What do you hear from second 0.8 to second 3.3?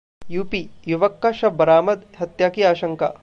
युवक का शव बरामद, हत्या की आशंका